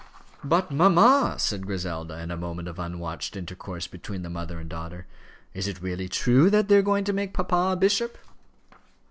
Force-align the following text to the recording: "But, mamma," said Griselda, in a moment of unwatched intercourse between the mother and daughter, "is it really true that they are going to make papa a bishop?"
"But, 0.43 0.71
mamma," 0.71 1.35
said 1.37 1.67
Griselda, 1.67 2.19
in 2.19 2.31
a 2.31 2.35
moment 2.35 2.67
of 2.67 2.79
unwatched 2.79 3.35
intercourse 3.35 3.85
between 3.85 4.23
the 4.23 4.31
mother 4.31 4.59
and 4.59 4.67
daughter, 4.67 5.05
"is 5.53 5.67
it 5.67 5.79
really 5.79 6.09
true 6.09 6.49
that 6.49 6.69
they 6.69 6.77
are 6.77 6.81
going 6.81 7.03
to 7.03 7.13
make 7.13 7.35
papa 7.35 7.73
a 7.73 7.75
bishop?" 7.75 8.17